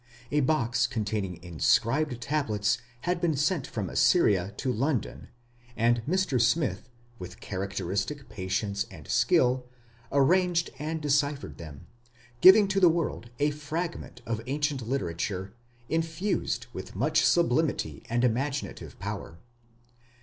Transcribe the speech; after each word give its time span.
A 0.31 0.39
box 0.39 0.87
containing 0.87 1.35
inscribed 1.43 2.19
tablets 2.21 2.79
had 3.01 3.21
been 3.21 3.35
sent 3.37 3.67
from 3.67 3.87
Assyria 3.87 4.51
to 4.57 4.73
London, 4.73 5.27
and 5.77 6.01
Mr. 6.09 6.41
Smith, 6.41 6.89
with 7.19 7.39
characteristic 7.39 8.27
patience 8.27 8.87
and 8.89 9.07
skill, 9.07 9.67
arranged 10.11 10.71
and 10.79 11.01
deciphered 11.03 11.59
them, 11.59 11.85
giving 12.41 12.67
to 12.69 12.79
the 12.79 12.89
world 12.89 13.29
a 13.37 13.51
fragment 13.51 14.23
of 14.25 14.41
ancient 14.47 14.81
literature 14.89 15.53
infused 15.87 16.65
with 16.73 16.95
much 16.95 17.23
sublimity 17.23 18.01
and 18.09 18.23
imaginative 18.23 18.97
power. 18.97 19.37